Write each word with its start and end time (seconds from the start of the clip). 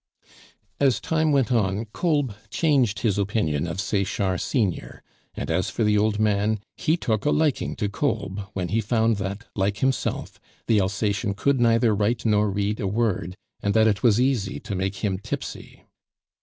As 0.79 0.99
time 0.99 1.31
went 1.31 1.51
on, 1.51 1.85
Kolb 1.93 2.33
changed 2.49 3.01
his 3.01 3.19
opinion 3.19 3.67
of 3.67 3.79
Sechard 3.79 4.41
senior; 4.41 5.03
and 5.35 5.51
as 5.51 5.69
for 5.69 5.83
the 5.83 5.95
old 5.95 6.17
man, 6.17 6.59
he 6.75 6.97
took 6.97 7.23
a 7.23 7.29
liking 7.29 7.75
to 7.75 7.87
Kolb 7.87 8.41
when 8.53 8.69
he 8.69 8.81
found 8.81 9.17
that, 9.17 9.45
like 9.55 9.77
himself, 9.77 10.39
the 10.65 10.79
Alsacien 10.79 11.35
could 11.35 11.61
neither 11.61 11.93
write 11.93 12.25
nor 12.25 12.49
read 12.49 12.79
a 12.79 12.87
word, 12.87 13.35
and 13.61 13.75
that 13.75 13.85
it 13.85 14.01
was 14.01 14.19
easy 14.19 14.59
to 14.61 14.73
make 14.73 14.95
him 15.05 15.19
tipsy. 15.19 15.85